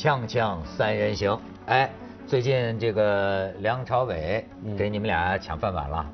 [0.00, 1.90] 锵锵三人行，哎，
[2.26, 4.42] 最近这个梁朝伟
[4.78, 6.06] 给你们俩抢饭碗了，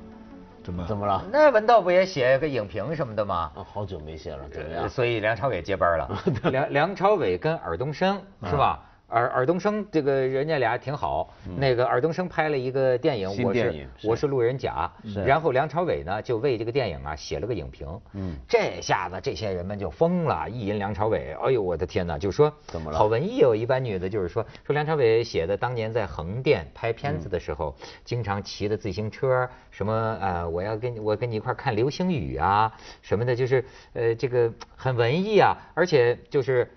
[0.64, 1.22] 怎么怎么了？
[1.30, 3.48] 那文道不也写个影评什么的吗？
[3.54, 4.88] 啊，好久没写了，怎么呃样？
[4.88, 6.22] 所以梁朝伟接班了。
[6.50, 8.82] 梁梁朝伟跟尔冬升是吧？
[9.08, 14.26] 尔尔冬升这个人家俩挺好，那个尔冬升拍了一个电影，新我是是我是。
[14.26, 14.90] 路人甲，
[15.24, 18.36] 然后梁朝伟呢就为这个电影啊写了个影评，嗯。
[18.48, 27.72] 这下子这些人们就疯了，意淫梁朝伟，哎呦我的天哪，就说怎么了好文艺哦，一般女的就是说说梁朝伟写的当年在横店拍片子的时候，
[28.04, 36.68] 经常骑的自行车，什么呃我要跟我跟你一块儿看流星雨啊什么的，就是呃这个很文艺啊，而且就是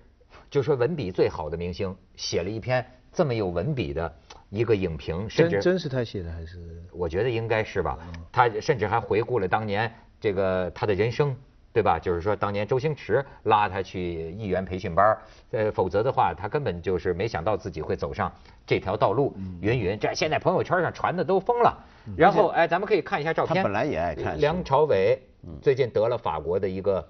[0.49, 4.13] 就说文笔最好的明星写了一篇这么有文笔的
[4.49, 6.57] 一个影评，甚至真真是他写的还是？
[6.91, 7.97] 我觉得应该是吧。
[8.31, 11.35] 他甚至还回顾了当年这个他的人生，
[11.71, 11.99] 对吧？
[11.99, 15.17] 就是说当年周星驰拉他去艺员培训班，
[15.51, 18.31] 呃，否则的话他根本就是没想到自己会走上
[18.65, 19.35] 这条道路。
[19.61, 21.77] 云云，这现在朋友圈上传的都疯了。
[22.17, 23.57] 然后哎，咱们可以看一下照片。
[23.57, 25.19] 他本来也爱看梁朝伟
[25.61, 27.07] 最近得了法国的一个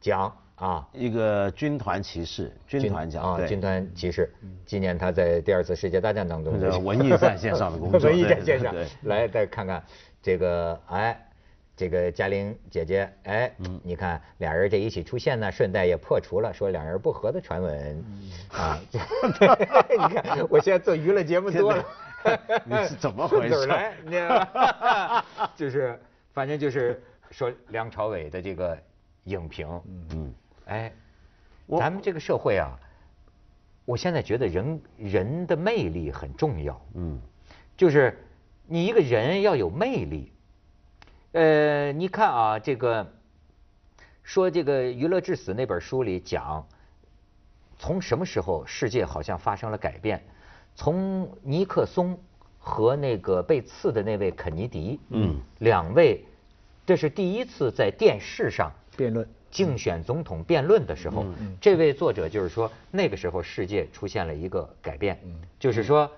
[0.00, 0.86] 奖啊。
[0.92, 4.32] 一个军团骑士，军团奖，啊，军团骑士。
[4.64, 9.82] 纪念他在第二次世界大战当中这的文艺战线上的工作 文艺对战线上对，来再看看
[10.22, 11.28] 这个，哎，
[11.76, 13.80] 这个嘉玲姐姐，哎，嗯。
[13.82, 18.04] 你看俩人这一起出现呢，顺带也破除了说两人不和的传闻。
[18.06, 18.30] 嗯。
[18.60, 18.78] 啊。
[20.08, 21.84] 你看，我现在做娱乐节目多了，
[22.64, 23.66] 你是怎么回事？
[24.04, 25.24] 你知道吗？
[25.56, 25.98] 就是，
[26.32, 28.78] 反正就是说梁朝伟的这个
[29.24, 29.66] 影评，
[30.14, 30.34] 嗯，
[30.70, 30.92] 哎，
[31.76, 32.78] 咱们这个社会啊，
[33.84, 36.80] 我现在觉得人人的魅力很重要。
[36.94, 37.20] 嗯，
[37.76, 38.16] 就是
[38.68, 40.32] 你一个人要有魅力。
[41.32, 43.12] 呃，你看啊，这个
[44.22, 46.64] 说这个《娱乐至死》那本书里讲，
[47.76, 50.22] 从什么时候世界好像发生了改变？
[50.76, 52.16] 从尼克松
[52.60, 56.24] 和那个被刺的那位肯尼迪，嗯，两位，
[56.86, 61.24] 这是第一次在电视上辩论竞选总统辩论的时候，
[61.60, 65.18] 这位作者就是说，那个时候世界出现了一个改变，
[65.58, 66.10] 就是说，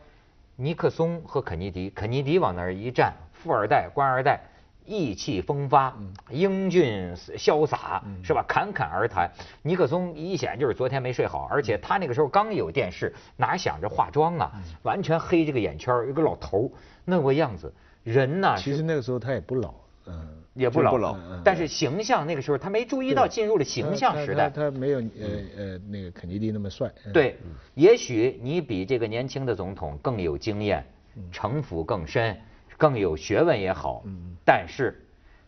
[0.57, 4.41] 尼克松和肯尼迪，肯尼迪往那儿一站，富二代、官二代，
[4.85, 5.97] 意气风发，
[6.29, 8.45] 英俊潇洒，是吧？
[8.47, 9.31] 侃侃而谈。
[9.63, 16.71] 尼克松一显就是昨天没睡好，而且他那个时候刚有电视，哪想着化妆啊，完全黑这个眼圈儿，一个老头儿
[17.05, 17.73] 那个样子，
[18.03, 19.75] 人呢，其实那个时候他也不老，
[20.07, 24.51] 嗯，也不老，不老但是形象那个时候他没注意到进入了形象时代。
[24.51, 26.93] 他他他没有呃呃那个肯尼迪那么帅。
[27.07, 27.39] 嗯，对，
[27.75, 30.85] 也许你比这个年轻的总统更有经验，
[31.31, 32.39] 城府更深，
[32.77, 34.05] 更有学问也好。
[34.45, 35.03] 但是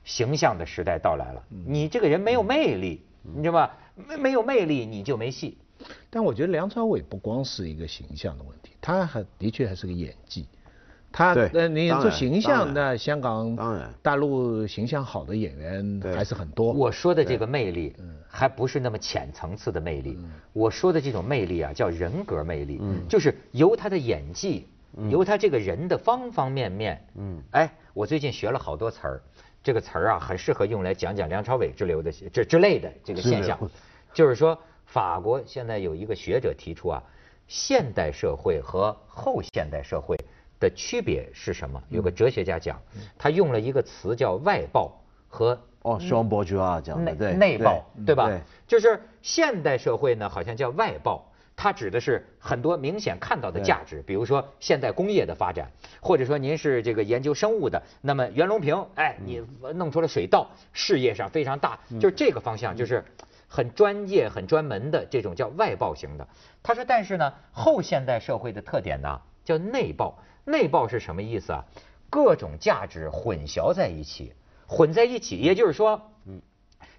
[0.05, 3.77] 形象的时代到来了，你这个人没有魅力，你知道吧？
[3.95, 5.59] 没没有魅力你就没戏。
[6.09, 10.47] 但我觉得梁朝伟不光是一个形象的问题，他还的确还是个演技。
[11.17, 16.73] 他对呃，你做形象那香港、当然大陆形象好的演员还是很多。
[16.73, 17.95] 我说的这个魅力，
[18.29, 20.19] 还不是那么浅层次的魅力。
[20.53, 24.67] 我说的这种魅力啊，叫人格魅力，就是由他的演技，
[25.09, 27.01] 由他这个人的方方面面。
[27.15, 29.23] 嗯哎，我最近学了好多词儿，
[29.63, 33.57] 这个词儿啊，很适合用来讲讲梁朝伟之流的这之类的这个现象。
[34.13, 37.01] 就是说，法国现在有一个学者提出啊，
[37.47, 40.17] 现代社会和后现代社会
[40.61, 41.83] 的区别是什么？
[41.89, 42.81] 有个哲学家讲，
[43.19, 44.93] 他用了一个词叫外爆
[45.29, 48.31] 和哦，双伯爵啊讲的内爆，对吧？
[48.67, 55.71] 就是现代社会呢，好像叫外爆，它指的是很多明显看到的价值，比如说现代工业的发展，
[56.01, 59.43] 或者说您是这个研究生物的，那么袁隆平，哎，你
[59.75, 63.05] 弄出了水稻，事业上非常大，就是这个方向，就是
[63.47, 66.27] 很专业、很专门的这种叫外爆型的。
[66.63, 70.19] 他说，但是呢，后现代社会的特点呢，叫内爆。
[70.45, 71.65] 内爆是什么意思啊？
[72.11, 74.33] 各种价值混淆在一起，
[74.67, 76.41] 混在一起，也就是说，嗯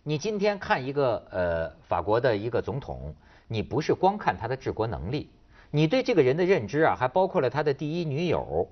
[0.03, 3.15] 你今天看一个呃法国的一个总统，
[3.47, 5.29] 你不是光看他的治国能力，
[5.71, 8.69] 你对这个人的认知啊，还包括了他的第一女友，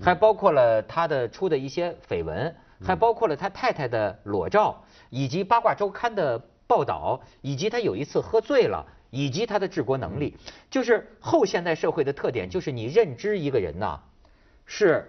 [0.00, 6.36] 还包括了他的出的一些绯闻，还包括了他太太的裸照，以及八卦周刊的
[6.66, 10.36] 报道，以及他有一次喝醉了，以及他的治国能力，
[10.70, 14.00] 就是后现代社会的特点，就是你认知一个人呐、
[14.66, 15.06] 是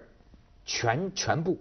[0.66, 1.58] 全全部。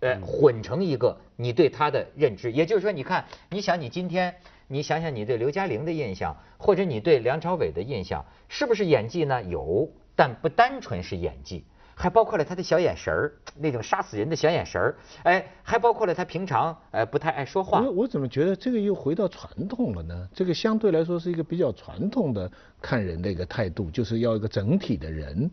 [0.00, 4.34] 呃，混成一个你对他的认知，也就是说，你看，你想你今天，
[4.66, 9.42] 你想想你对刘嘉玲的印象，或者你对梁朝伟的印象，是不是演技呢？
[9.42, 11.64] 有，但不单纯是演技。
[11.94, 17.90] 还包括了他的小眼神儿，那种杀死人的小眼神儿，哎，还包括了他平常哎不太爱说话我。
[17.90, 20.28] 我怎么觉得这个又回到传统了呢？
[20.34, 25.50] 这个相对来说是一个比较传统的看人的一个态度，就是要一个整体的人，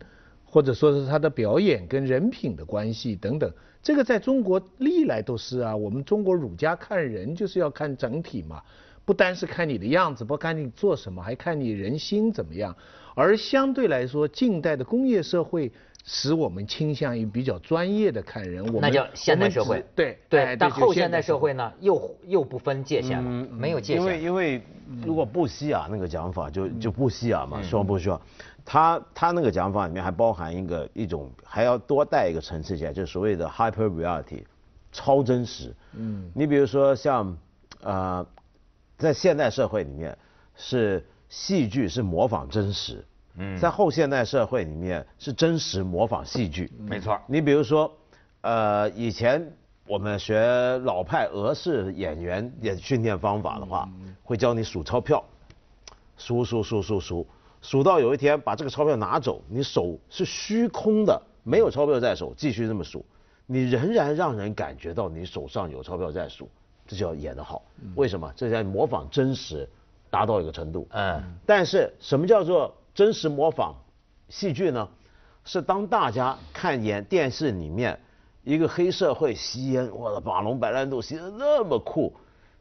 [0.50, 3.52] 或者说是他的表演跟人品的关系等等。
[3.82, 8.62] 这个在中国历来都是啊，我们中国儒家看人就是要看整体嘛，
[9.04, 12.74] 不单是看你的样子，不看你做什么，还看你人心怎么样。
[13.14, 15.70] 而相对来说，近代的工业社会
[16.10, 19.84] 使我们倾向于比较专业的看人，我们那叫现代社会。
[19.94, 21.52] 对对，哎但后现代代社会。
[21.52, 24.20] 呢，又又不分界限了，没有界限因为。
[24.22, 24.62] 因为
[25.04, 28.18] 如果布希亚那个讲法，就就布希亚嗯嘛，双布希亚，
[28.64, 34.44] 他他那个讲法里面还包含一个一种还要多带一个层次起来，就是所谓的 hyper reality，
[34.90, 35.76] 超真实。
[35.92, 37.36] 嗯，你比如说像
[37.82, 38.26] 呃，
[38.96, 40.16] 在现代社会里面
[40.56, 43.04] 是戏剧是模仿真实，
[43.38, 46.70] 嗯，在后现代社会里面是真实模仿戏剧。
[46.78, 47.90] 没错，你比如说，
[48.40, 49.50] 呃，以前
[49.86, 50.38] 我们学
[50.84, 53.88] 老派俄式演员演训练方法的话，
[54.22, 55.24] 会教你数钞票，
[56.16, 57.26] 数数数数数，
[57.62, 63.04] 数到有一天把这个钞票拿走，你手是虚空的，没有钞票在手，继续这么数，
[63.46, 66.50] 你仍然让人感觉到你手上有钞票在数，
[66.86, 67.62] 这叫演得好。
[67.94, 68.32] 为什么？
[68.34, 69.68] 这叫模仿真实，
[70.10, 70.86] 达到一个程度。
[70.90, 73.76] 嗯，但是什么叫做真实模仿
[74.28, 74.88] 戏剧呢？
[75.44, 77.96] 是当大家看演电视里面
[78.42, 82.12] 一个黑社会吸烟，我的马龙白兰度吸的那么酷，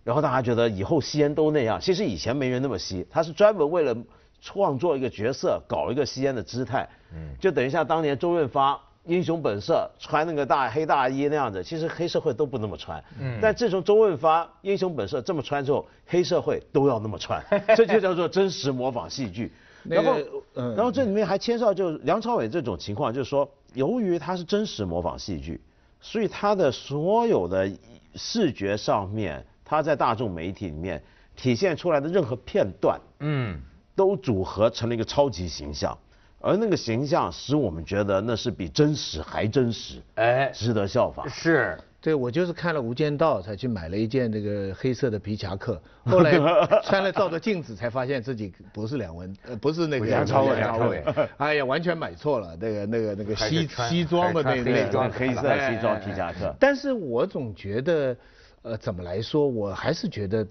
[0.03, 1.81] 然后大家觉得以后吸烟都那样。
[1.81, 3.97] 其实以前没人那么吸，他是专门为了
[4.39, 6.87] 创作一个角色，搞一个吸烟的姿态。
[7.15, 8.79] 嗯，就等于像当年周润发。
[9.05, 13.01] 英雄本色穿那个大黑大衣那样子，其实黑社会都不那么穿。
[13.17, 17.41] 嗯，但自从周润发英雄本色这么穿之后，黑社会都要那么穿，
[17.77, 19.53] 这就叫做真实模仿戏剧。
[19.83, 20.15] 然后，
[20.55, 20.75] 嗯。
[20.75, 25.61] 然后这里面还牵涉到就是梁朝伟这种情况，就是说，由于他是真实模仿戏剧，
[25.99, 27.69] 所以他的所有的
[28.15, 31.03] 视觉上面，他在大众媒体里面
[31.35, 33.61] 体现出来的任何片段，嗯，
[33.95, 35.97] 都组合成了一个超级形象，
[36.39, 41.29] 而那个形象使我们觉得那是比真实还真实，哎，值得效仿。
[41.29, 41.77] 是，
[42.07, 46.39] 对，我就是看了《无间道》才去买了一件这个黑色的皮夹克，后来
[46.81, 51.03] 穿了照着镜子才发现自己不是梁文，呃，不是那个梁朝伟梁朝伟，
[51.35, 56.55] 哎呀，完全买错了，那个那个那个西西装的那那黑装黑色的西装皮夹克。
[56.57, 58.15] 但是我总觉得，
[58.61, 60.47] 呃，怎么来说，我还是觉得，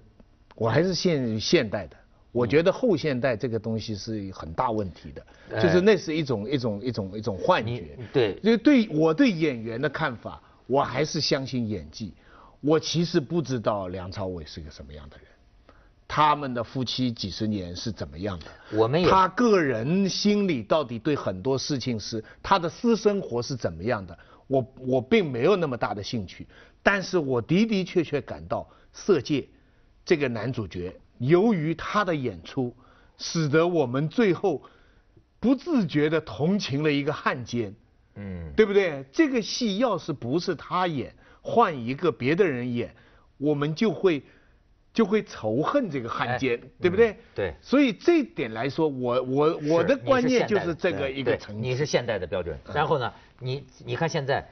[0.57, 1.97] 我还是现现代的。
[2.33, 7.97] 我觉得后现代这个东西是很大问题的，哎就是那是一种一种一种一种幻觉。
[8.13, 12.15] 对就对我对演员的看法，我还是相信演技。
[12.61, 15.27] 我其实不知道梁朝伟是个什么样的人，
[16.09, 18.47] 他们的夫妻几十年是怎么样的。
[18.73, 26.47] 我们也他个人心里到底对很多事情是他的私生活是怎么样的，我我并没有那么大的兴趣，
[26.83, 28.61] 但是我的的确确感到
[28.93, 29.41] 《色戒》
[30.05, 32.75] 这个男主角，由于他的演出，
[33.19, 34.63] 使得我们最后
[35.39, 37.75] 不自觉地同情了一个汉奸，
[38.17, 39.05] 嗯，对不对？
[39.13, 42.95] 这个戏要是不是他演，换一个别的人演，
[43.39, 44.23] 我们就会
[44.93, 47.11] 就会仇恨这个汉奸，对不对？
[47.11, 51.61] 嗯对所以这一点来说，我我我的观念就是这个一个层次。
[51.61, 52.59] 你是现代的标准。
[52.73, 54.49] 然后呢，你你看现在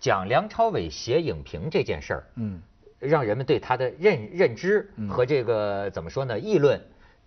[0.00, 2.62] 讲梁朝伟写影评这件事儿，嗯，
[3.00, 6.80] 让人们对他的认认知和这个怎么说呢议论，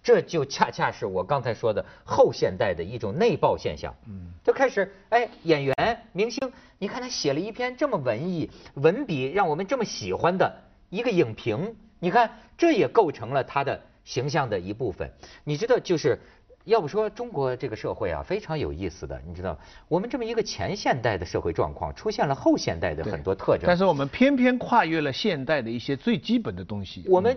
[0.05, 3.91] 这就恰恰是我刚才说的后现代的一种内爆现象。
[4.07, 5.75] 嗯，就开始哎，演员
[6.11, 15.11] 明星，你看他写了一篇这么文艺、文笔让我们这么喜欢的一个影评，你看这也构成了他的形象的一部分。
[15.43, 16.19] 你知道，就是
[16.65, 19.57] 要不说中国这个社会啊非常有意思的，你知道，
[19.87, 23.63] 我们这么一个前现代的社会状况，出现了后现代的很多特征。
[23.65, 27.03] 但是我们偏偏跨越了现代的一些最基本的东西。
[27.07, 27.35] 我们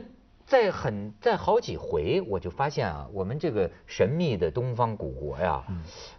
[0.49, 5.63] 在很在好几回，我就发现啊，我们这个神秘的东方古国呀，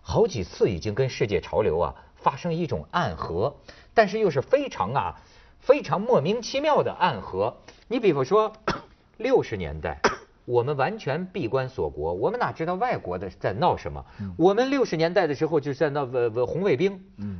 [0.01, 3.57] 好几次已经跟世界潮流啊发生一种暗合，
[3.93, 5.19] 但是又是非常啊
[5.59, 7.57] 非常莫名其妙的暗合。
[7.87, 8.53] 你比方说，
[9.17, 9.99] 六十年代。
[10.45, 14.03] 我们完全闭关锁国，我们哪知道外国的在闹什么？
[14.35, 16.99] 我们六十年代的时候就是在闹文文红卫兵，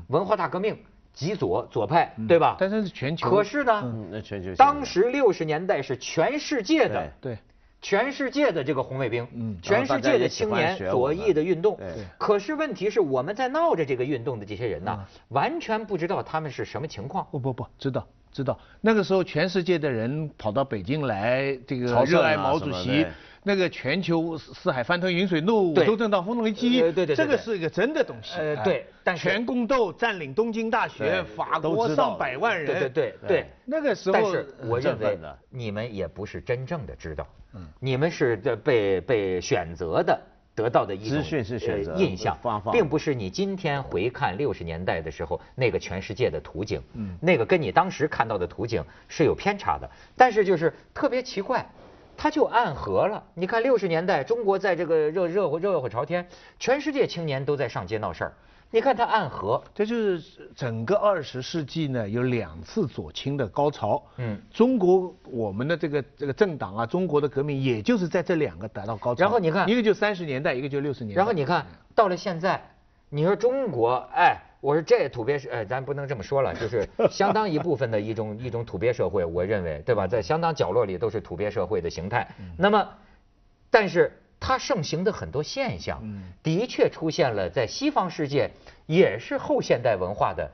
[0.09, 0.77] 文化大革命，
[1.13, 2.55] 极左左派，对吧？
[2.59, 3.29] 但是是全球。
[3.29, 7.37] 可是呢，嗯，那全球当时六十年代是全世界的，对，
[7.81, 11.79] 全世界的这个红卫兵，嗯全世界的青年左翼的运动。
[12.17, 17.27] 可是问题是我们在闹着这个运动的这些人嗯呢，完全不知道他们是什么情况。
[17.31, 18.57] 不不不，知道知道。
[18.79, 23.05] 那个时候全世界的人跑到北京来，这个热爱毛主席。
[23.49, 28.37] 那个全球四海翻腾云水怒，对五洲震荡风雷击，呃对对对对这个是一个真的东西。
[28.37, 33.45] 呃哎对但是全宫斗占领东京大学，法国上百万人，对对对对对。
[33.65, 35.17] 那个时候，但是我认为
[35.49, 37.27] 你们也不是真正的知道，
[37.79, 40.19] 你们是这被被选择的。
[40.55, 42.37] 得到的一种资讯是选择呃印象
[42.69, 49.89] 并不是你今天回看六十年代的时候那个全世界的图景，嗯，那个跟你当时看到的图景是有偏差的。
[50.17, 51.65] 但是就是特别奇怪，
[52.21, 53.23] 它就暗合了。
[53.33, 56.27] 你看六十年代中国在这个热热火热火朝天，
[56.59, 58.33] 全世界青年都在上街闹事儿，
[58.71, 64.03] 你看它暗合，这就是整个二十世纪呢，有两次左倾的高潮。
[64.17, 69.21] 嗯中国我们的这个这个政党啊，中国的革命，也就是在这两个达到高潮。
[69.21, 71.17] 然后你看一个就三十年代，一个就六十年代。
[71.17, 72.61] 然后你看到了现在，
[73.07, 80.07] 你说中国，哎，我说这土鳖社，哎，咱不能这么说了，就是 相当一部分的一种一种土鳖社会，我认为，对吧？
[80.07, 82.27] 在相当角落里都是土鳖社会的形态。
[82.57, 82.89] 那么，
[83.69, 86.01] 但是它盛行的很多现象，
[86.43, 88.51] 的确出现了在西方世界，
[88.85, 90.51] 也是后现代文化的。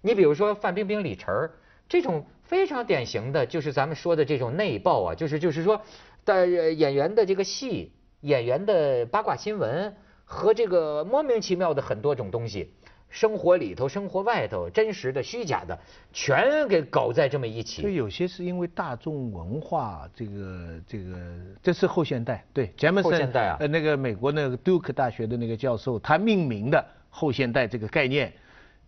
[0.00, 1.50] 你比如说范冰冰、李晨儿
[1.88, 5.80] 这种非常典型的，就是咱们说的这种内爆啊，就是就是说
[6.24, 9.94] 的演员的这个戏、演员的八卦新闻
[10.24, 12.72] 和这个莫名其妙的很多种东西，
[13.14, 15.78] 生活里头、生活外头，真实的、虚假的，
[16.12, 17.94] 全给搞在这么一所以。
[17.94, 21.16] 有些是因为大众文化这个这个，
[21.62, 28.32] 这是后现代，对，杰姆森后现代啊呃，那个美国那个 Duke 大学的那个教授，他命名的后现代这个概念，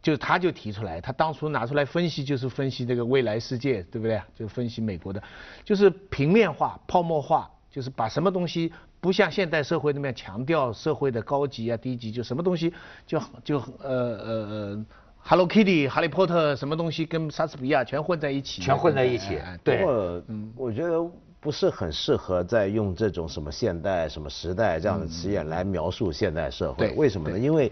[0.03, 4.21] 就他就提出来，他当初拿出来分析，就是分析这个未来世界，对不对？
[4.35, 5.23] 就分析美国的，
[5.65, 8.73] 就是平面化、泡沫化，就是把什么东西
[9.07, 12.75] 不像现代社会那么强调社会的高级啊、低级，就什么东西
[13.07, 14.87] 就就呃呃呃。
[15.21, 20.23] Hello Kitty、哈利波特什么东西跟莎士比亚全混在一起，全混在一起对不过，
[20.57, 21.09] 我觉得
[21.39, 26.89] 不是很适合再用这种什么现代、什么时代这样的词眼来描述现代社会。
[26.89, 27.39] 对为什么呢？
[27.39, 27.71] 因为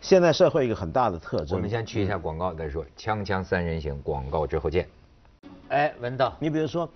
[0.00, 4.88] 现代社会一个很大的特征，我们先去一下广告再说，锵锵三人行，广告之后见。
[5.68, 6.90] 哎，文道，你比如说，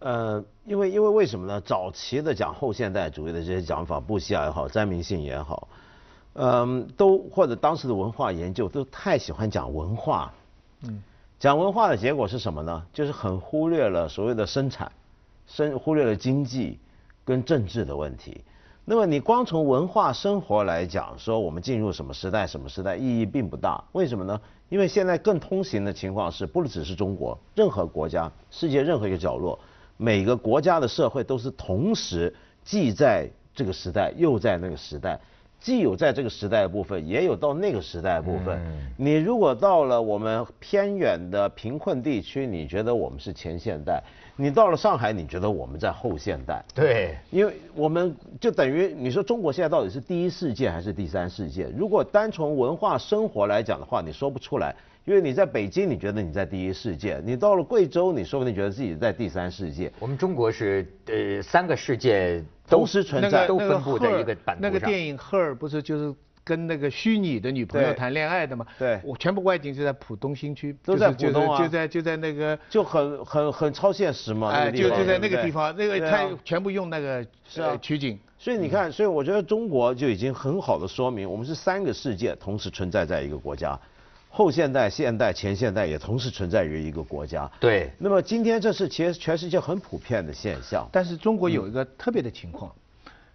[0.00, 1.60] 呃，因为因为为什么呢？
[1.60, 5.68] 早期的讲后现代主义的这些讲法，布希亚也好，詹明信也好，
[6.32, 10.32] 嗯，都或者当时的文化研究都太喜欢讲文化，
[10.82, 11.02] 嗯，
[11.38, 12.82] 讲文化的结果是什么呢？
[12.92, 14.90] 就是很忽略了所谓的生产，
[15.46, 16.78] 生忽略了经济
[17.24, 18.42] 跟政治的问题。
[18.86, 23.84] 那么你光从文化生活来讲，说我们进入什么时代，什么时代意义并不大。
[23.92, 24.40] 为什么呢？
[24.70, 29.56] 因为现在更通行的情况是，不只是中国，任何国家，世界任何一个角落，
[30.00, 35.20] 每个国家的社会都是同时既在这个时代，又在那个时代。
[35.60, 38.58] 既有在这个时代的部分，也有到那个时代的部分。
[38.96, 44.02] 你如果到了我们偏远的贫困地区，你觉得我们是前现代；
[44.36, 46.64] 你到了上海，你觉得我们在后现代。
[46.74, 51.70] 对，因为我们就等于你说中国现在到底是第一世界还是第三世界？
[51.76, 54.74] 如果单从文化生活来讲的话，你说不出来。
[55.04, 59.90] 因为你在北京，你觉得你在第一世界；你到了贵州，你说不定觉得自己在第三世界。
[59.98, 66.14] 我们中国是呃三个世界都同时存在都分布在一个版图上那个电影《赫尔》不是就是
[66.44, 68.66] 跟那个虚拟的女朋友谈恋爱的吗？
[68.78, 72.58] 对我全部外景就在浦东新区，都在浦东啊就在就在那个。
[72.68, 78.18] 就很很很超现实嘛，那哎，就就在那个地方，那个他全部用那个是取景。
[78.38, 83.78] 所以你看，所以我觉得中国就已经很好的说明，我们是三个世界同时存在在一个国家，
[84.32, 87.50] 后现代、现代、前现代也同时存在于一个国家。
[87.58, 90.88] 对，那么今天这是其实全世界很普遍的现象。
[90.92, 92.72] 但是中国有一个特别的情况，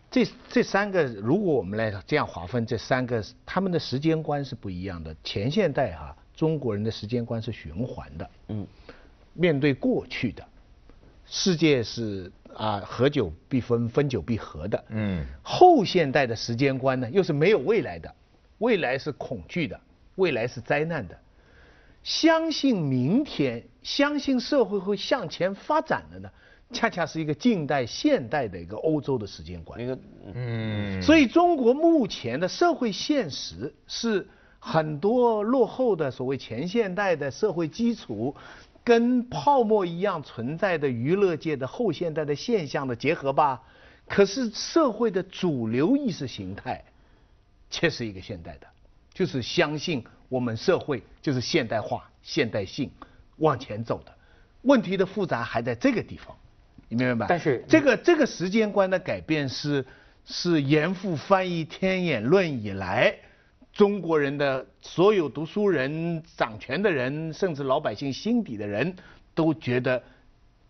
[0.09, 5.13] 这这三个如果我们来这样划分，这三个他们的时间观是不一样的。
[5.21, 8.65] 前现代哈、中国人的时间观是循环的，嗯，
[9.33, 10.41] 面对过去的
[11.25, 14.85] 世界是啊合久必分，分久必合的。
[14.89, 18.15] 嗯，后现代的时间观呢，又是没有未来的，
[18.59, 19.77] 未来是恐惧的，
[20.15, 21.17] 未来是灾难的。
[22.03, 26.29] 相信明天，相信社会会向前发展的呢，
[26.71, 29.79] 恰恰是一个近代现代的一个欧洲的时间观。
[29.79, 29.99] 那个
[30.33, 34.27] 嗯，所以中国目前的社会现实是
[34.59, 38.35] 很多落后的所谓前现代的社会基础，
[38.83, 43.63] 跟泡沫一样存在的娱乐界的后现代的现象的结合吧。
[44.07, 46.83] 可是社会的主流意识形态，
[47.71, 48.67] 却是一个现代的，
[49.15, 52.91] 就是相信我们社会就是现代化、现代性
[53.37, 54.13] 往前走的。
[54.61, 56.35] 问题的复杂还在这个地方，
[56.89, 57.25] 你明白吧？
[57.29, 59.85] 但是这个这个时间观的改变是
[60.25, 63.15] 是严复翻译《天演论》以来，
[63.71, 68.95] 中国人的所有读书人、掌权的人，甚至老百姓心底的人
[69.33, 70.01] 都觉得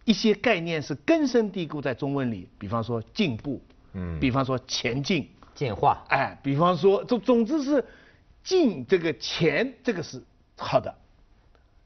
[0.04, 3.62] 一些概念是根深蒂固在中文里，比方说进步，
[3.94, 7.84] 嗯，比方说前进，进化，哎，比方说总总之是
[8.46, 10.24] 进这个前这个是
[10.56, 10.96] 好的，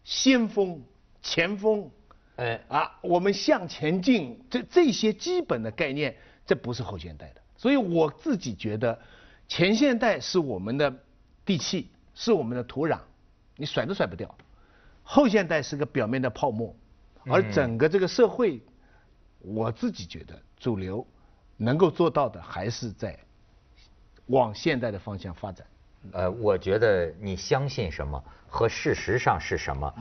[0.04, 0.84] 先锋、
[1.24, 1.90] 前锋，
[2.36, 7.42] 哎，啊，我们向前进，这这些基本的概念，这不是后现代的。
[7.56, 9.00] 所以我自己觉得，
[9.48, 10.94] 前现代是我们的
[11.46, 13.00] 地气，是我们的土壤，
[13.56, 14.36] 你甩都甩不掉。
[15.02, 16.76] 后现代是个表面的泡沫，
[17.26, 18.62] 而整个这个社会，
[19.40, 21.08] 我自己觉得主流
[21.56, 23.18] 能够做到的，还是在
[24.28, 25.66] 往现代的方向发展。
[26.12, 29.94] 呃，我觉得你相信什么和事实上是什么，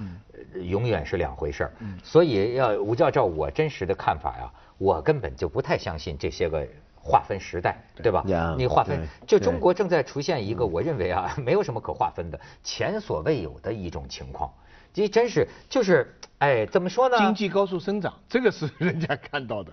[0.55, 1.73] 呃永远是两回事儿。
[2.02, 8.55] 所以要吴教照我真实的看法呀，我根本就不太相信这些个划分时代，对吧呀？
[8.57, 14.52] 你划分，就中国正在出现一个我认为啊， 没有什么可划分的，前所未有的一种情况。
[14.95, 17.18] 这真是就是，哎，怎么说呢？
[17.18, 19.73] 经济高速增长，这个是 人家看到的。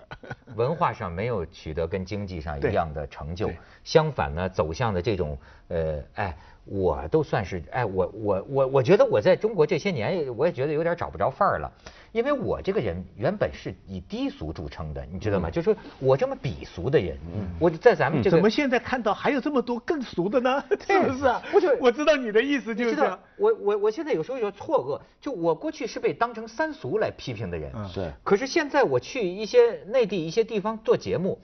[0.56, 3.50] 文化上没有取得跟经济上一样的成就，
[3.84, 11.72] 相反呢，走向的这种呃，哎，我都算是哎，我我我我觉得我在中国这些年，我也觉得有点找不着范儿了，
[12.10, 15.48] 因为我这个人原本是以低俗著称的，你知道吗？
[15.48, 17.16] 就是说我这么鄙俗的人，
[17.60, 20.64] 我在咱们这个怎么现在看到还有这么多更俗的呢？
[20.84, 21.24] 是不是？
[21.24, 21.40] 啊？
[21.52, 27.88] 不是我知道你的意思你知道就是我我我现在有时候有错愕，就我过去是被当成三俗来批评的人，嗯。
[27.94, 28.10] 对。
[28.24, 31.38] 可是现在我去一些内地一些地方做节目，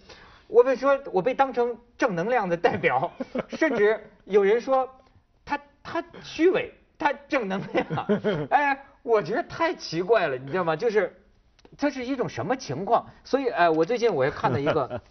[0.48, 3.12] 我被说我被当成正能量的代表，
[3.48, 4.88] 甚至有人说
[5.82, 7.86] 他他虚伪，他正能量，
[8.50, 10.76] 哎，我觉得太奇怪了，你知道吗？
[10.76, 11.14] 就是
[11.76, 13.06] 这是一种什么情况？
[13.24, 15.00] 所以哎，我最近我也看了一个。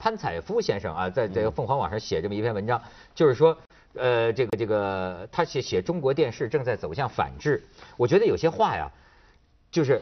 [0.00, 2.80] 潘采夫先生啊，在这个凤凰网上写这么一篇文章，
[3.16, 3.58] 就是说，
[3.94, 7.64] 呃，这个这个，他写写中国电视正在走向反制。
[7.96, 8.92] 我觉得有些话呀，
[9.72, 10.00] 就是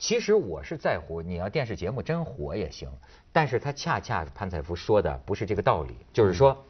[0.00, 2.90] 其实我是在乎你要电视节目真火也行，
[3.32, 6.64] 但是他恰恰潘采夫说的不是这个道理，就是说，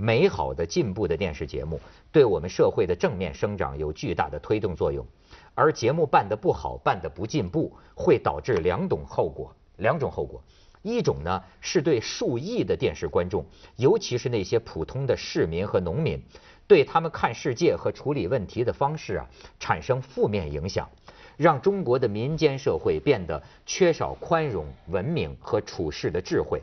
[0.00, 1.78] 美好的进步的电视节目
[2.10, 5.06] 对我们社会的正面生长有巨大的推动作用，
[5.54, 10.42] 而节目办得不好、办得不进步，会导致两种后果，两种后果。
[10.82, 13.44] 一种呢是对数亿的电视观众，
[13.76, 16.18] 尤其是那些普通的市民和农民，
[16.66, 20.88] 对他们看世界和处理问题的方式啊产生负面影响，
[21.36, 26.62] 让中国的民间社会变得缺少宽容、文明和处事的智慧。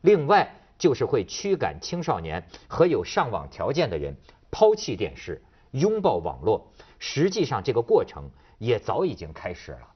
[0.00, 4.16] 另外就是会驱赶青少年和有上网条件的人
[4.50, 6.72] 抛弃电视，拥抱网络。
[6.98, 9.88] 实际上这个过程也早已经开始了。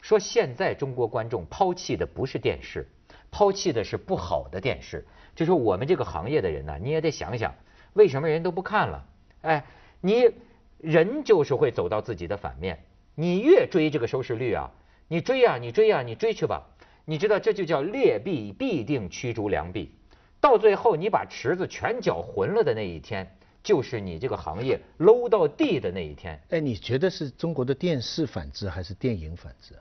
[0.00, 2.88] 说现在中国观众抛弃的不是电视，
[3.30, 5.06] 抛弃的是不好的电视。
[5.36, 7.54] 就说我们这个行业的人呢，你也得想想，
[7.92, 9.04] 为什么人都不看了？
[9.42, 9.64] 哎，
[10.00, 10.30] 你
[10.78, 12.84] 人就是会走到自己的反面。
[13.14, 14.70] 你越追这个收视率啊，
[15.08, 16.66] 你追呀、你追呀、你追去吧。
[17.04, 19.94] 你知道这就叫劣币必定驱逐良币，
[20.42, 26.38] 到最后你把池子全搅浑了的那一天，就是你这个行业 low 到地的那一天。
[26.50, 29.80] 哎，你觉得是中国的电视反制还是电影反制啊？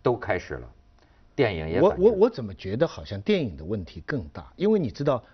[0.00, 0.72] 都开始了，
[1.34, 4.52] 电影也我我我怎么觉得好像电影的问题更大？
[4.54, 5.24] 因为你知道，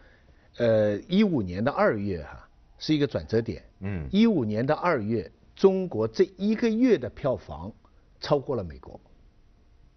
[0.57, 3.63] 呃，一五年的二月哈、是一个转折点。
[3.81, 7.71] 嗯一五年的二月，中国这一个月的票房
[8.21, 8.99] 超过了美国，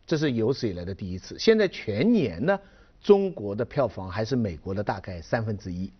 [0.05, 1.39] 这是有史以来的第一次。
[1.39, 2.59] 现在全年呢，
[3.05, 5.93] 中国的票房还是美国的大概三分之一，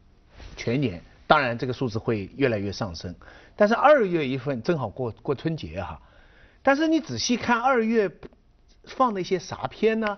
[0.57, 0.99] 全年。
[1.27, 3.13] 当然，这个数字会越来越上升。
[3.55, 6.01] 但是二月一份正好过过春节哈、
[6.63, 8.11] 但是你仔细看二月
[8.85, 10.17] 放的一些啥片呢？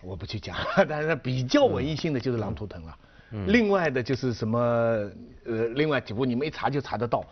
[0.00, 0.56] 我不去讲，
[0.88, 2.98] 但是比较文艺性的就是《狼图腾》了。
[3.46, 4.58] 另外的就是什么
[5.44, 7.22] 呃，另外几部你们一查就查得到。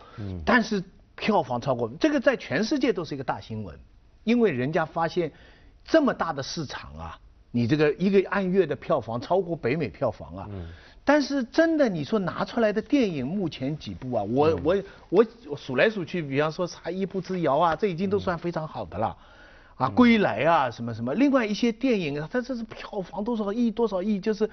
[0.45, 0.83] 但是
[1.15, 3.75] 票房超过这个，在全世界都是一个大新闻，
[4.23, 5.31] 因为人家发现
[5.83, 7.19] 这么大的市场啊，
[7.51, 10.49] 你这个一个按月的票房超过北美票房啊。
[11.03, 19.17] 但是真的，你说拿出来的电影目前几部啊，我我我我数来数去，比方说啥一步之遥啊，这已经都算非常好的了。
[19.77, 24.47] 啊，归来啊，什么什么，另外一些电影，它这是票房多少亿多少亿，就是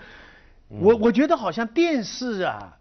[0.68, 2.74] 我我觉得好像电视啊，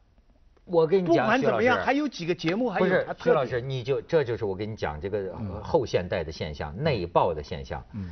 [0.63, 7.84] 我跟你讲，不管怎么样，还有几个节目还不是有它特点徐老师，你就这就是我跟你讲这个呃后现代的现象，内爆的现象。
[7.91, 8.12] 嗯，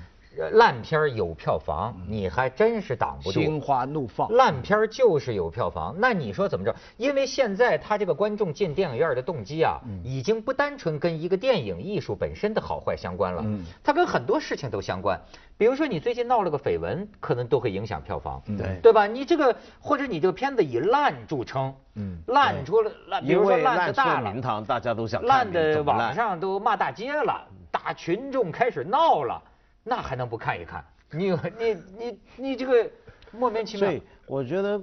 [0.52, 3.40] 烂片有票房，你还真是挡不住。
[3.40, 4.32] 心花怒放。
[4.32, 6.76] 烂片就是有票房，那你说怎么着？
[6.98, 15.20] 因为现在他这个观众进电影院的动机啊，已经不单纯跟一个电影艺术本身的好坏相关了，嗯它跟很多事情都相关。
[15.58, 19.08] 比如说你最近闹了个绯闻，可能都会影响票房，对对吧？
[19.08, 24.42] 你这个或者你这个片子以烂著称，嗯烂出了烂，比如说烂的大了了名。
[24.42, 29.42] 堂，大家都想烂的网上都骂大街了，大，群众开始闹了，
[29.86, 30.84] 那还能不看一看？
[31.12, 32.90] 你你你你这个
[33.32, 33.88] 莫名其妙。
[33.88, 34.82] 所以我觉得，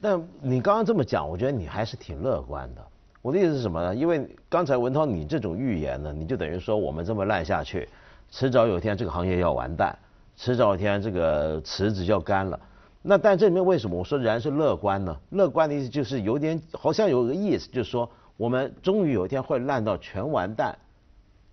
[0.00, 2.84] 但你刚刚这么讲，我觉得你还是挺乐观的。
[3.20, 3.94] 我的意思是什么呢？
[3.94, 7.88] 因为刚才文涛你这种预言呢，你就等于说我们这么烂下去，
[8.30, 9.96] 迟早有一天这个行业要完蛋，
[10.34, 12.58] 迟早有一天这个池子要干了。
[13.02, 15.16] 那但这里面为什么我说然是乐观呢？
[15.30, 20.76] 乐观的意思就是有点好像有个意思，就是说我们终于有一天会烂到全完蛋，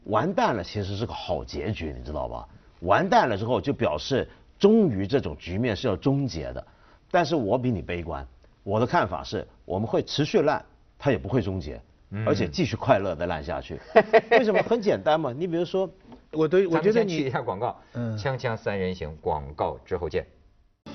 [0.05, 2.47] 完蛋了其实是个好结局，你知道吧？
[2.81, 6.65] 完蛋了之后就表示终于这种局面是要终结的。
[7.11, 8.25] 但是我比你悲观，
[8.63, 10.63] 我的看法是我们会持续烂，
[10.97, 11.81] 它也不会终结，
[12.25, 13.79] 而且继续快乐的烂下去。
[14.31, 14.61] 为什么？
[14.63, 15.89] 很简单嘛，你比如说，
[16.31, 20.25] 我对我觉得你去一下广告，嗯，锵锵三人行广告之后见。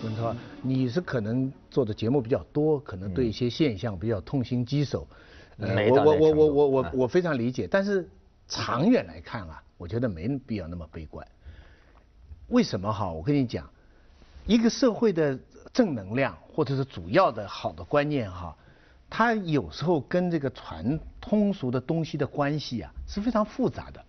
[0.02, 5.06] 文涛，你是可能做的节目比较多，可能对一些现象比较痛心疾首。
[5.56, 5.66] 我
[6.02, 8.08] 我我我我我我非常理解，但是
[8.48, 11.26] 长远来看啊，我觉得没必要那么悲观。
[12.48, 13.10] 为什么哈？
[13.10, 13.68] 我跟你讲，
[14.46, 15.38] 一个社会的
[15.72, 18.56] 正能量或者是主要的好的观念哈，
[19.08, 24.04] 它有时候跟这个传通俗的东西的关系啊是非常复杂的。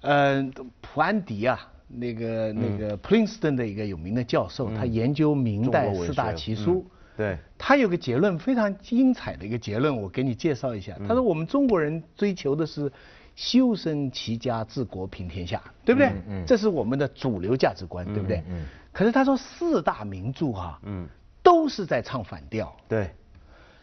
[0.00, 1.70] 嗯，普安迪啊。
[1.86, 10.96] 那个那个 Princeton 的一个有名的教授，他研究明代四大奇书，对，他有个结论非常精彩的一个结论，我给你介绍一下。
[11.06, 12.90] 他说我们中国人追求的是
[13.36, 16.12] 修身齐家治国平天下，对不对？
[16.28, 18.42] 嗯，这是我们的主流价值观，对不对？
[18.48, 18.64] 嗯。
[18.92, 21.08] 可是他说四大名著哈，嗯，
[21.42, 22.74] 都是在唱反调。
[22.88, 23.04] 对，《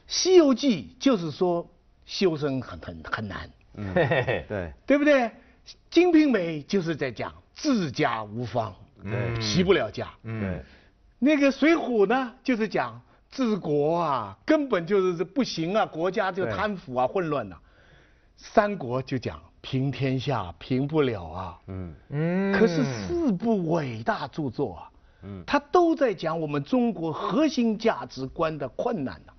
[0.07, 1.67] 西游记》就是说
[2.05, 3.93] 修身很很很难，嗯，
[4.47, 5.23] 对，对不对？
[5.89, 7.33] 《金瓶梅》就是在讲。
[7.53, 8.73] 治家无方，
[9.39, 10.07] 齐不了家。
[10.23, 10.59] 嗯，
[11.19, 17.55] 那个《水浒》呢，就是讲治国啊，根本就是不行啊，国家就贪腐啊，混乱呐。
[18.43, 21.59] 三国就讲平天下，平不了啊。
[21.67, 22.51] 嗯嗯。
[22.53, 24.89] 可是四部伟大著作啊，
[25.23, 29.33] 嗯，他都在讲我们中国核心价值观的困难呐。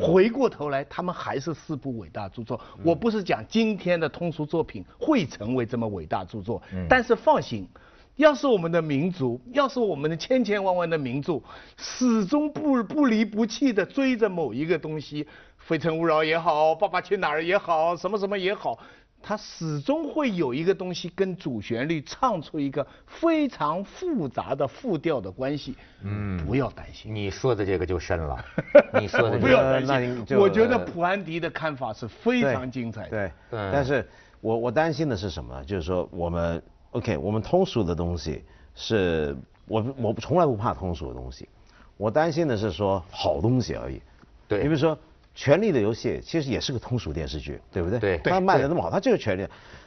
[0.00, 2.58] 回过头来，他们还是四部伟大著作。
[2.82, 7.68] 我不是讲今天的通俗作品会成为这么伟大著作，但是放心，
[8.16, 11.42] 要是我们的民族，要是我们的千千万万的民族，
[11.76, 15.24] 始终不不离不弃的追着某一个东西，
[15.66, 18.78] 《非诚勿扰》也好，《爸爸去哪儿》也好，什么什么也好。
[19.24, 25.76] 它始终会有一个东西跟主旋律唱出一个非常复杂的复调的关系。
[26.02, 27.14] 嗯，不要担心。
[27.14, 28.44] 你说的这个就深了。
[29.00, 29.86] 你说的不要担
[30.26, 30.36] 心。
[30.36, 33.10] 我觉得普安迪的看法是非常精彩的。
[33.10, 34.04] 对，但是
[34.40, 35.62] 我我担心的是什么？
[35.62, 38.44] 就是说我们 OK，我们通俗的东西
[38.74, 39.36] 是
[39.68, 41.48] 我我从来不怕通俗的东西，
[41.96, 44.02] 我担心的是说好东西而已。
[44.48, 44.98] 对，你比如说。
[45.34, 47.98] 权力的游戏其实也是个通俗电视剧，对不对？
[47.98, 48.18] 对。
[48.18, 49.46] 它卖的那么好，它就是权力。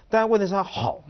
[0.09, 1.01] 但问题是它好，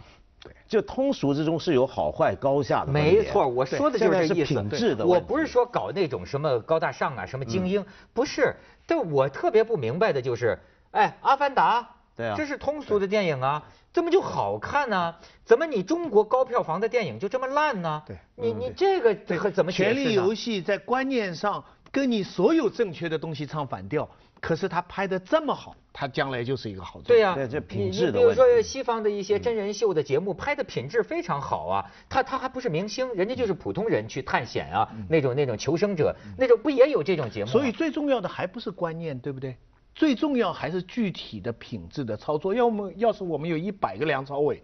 [0.41, 2.91] 对，就通俗之中是有好坏高下的。
[2.91, 4.53] 没错，我说的就是这意思。
[4.53, 8.55] 品质的我不是说搞那种什么高大上啊，什么精英，不是。
[8.85, 10.57] 但我特别不明白的就是，
[10.91, 11.81] 哎，《阿凡达》，
[12.15, 15.15] 对啊，这是通俗的电影啊，怎么就好看呢？
[15.43, 18.03] 怎么你中国高票房的电影就这么烂呢？
[18.05, 19.15] 对，你你这个
[19.51, 24.07] 怎么权力游戏在观念上跟你所有正确的东西唱反调。
[24.41, 27.07] 可是他拍的这么好，他将来就是一个好作。
[27.07, 28.11] 对呀，这品质的。
[28.11, 31.85] 你比如说西方的一些真人秀的节目，拍的品质非常好啊。
[32.07, 37.49] 他他还不是明星，人家就是普通人去探险啊，那种那种求生者，那种不也有这种节目？
[37.49, 39.55] 所以最重要的还不是观念，对不对？
[39.95, 42.53] 最重要还是具体的品质的操作。
[42.53, 44.61] 要么要是我们有一百个梁朝伟。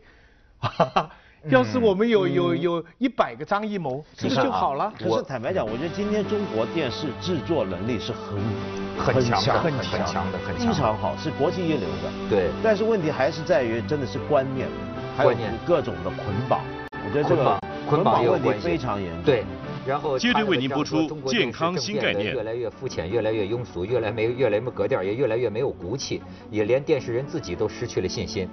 [1.49, 4.93] 要是我们有有有一百个张艺谋，这个就好了。
[4.99, 8.39] 可是坦白讲，我觉得今天中国电视制作能力是很
[8.97, 12.11] 很强很强的，很非常好，是国际一流的。
[12.29, 12.49] 对。
[12.63, 14.67] 但是问题还是在于，真的是观念，
[15.17, 15.33] 还有
[15.65, 16.61] 各种的捆绑。
[16.91, 19.23] 我觉得这个捆绑问题非常严重。
[19.23, 19.43] 对。
[19.83, 22.35] 然后接着为您播出健康新概念。
[22.35, 28.47] 越来越肤浅，越来越庸俗，越来没越来没格调，也越来越没有骨气，也连电视人自己都失去了信心。